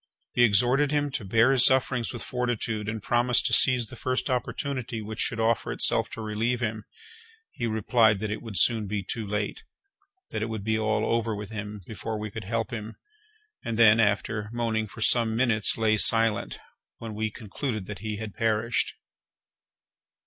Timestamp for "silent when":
15.97-17.13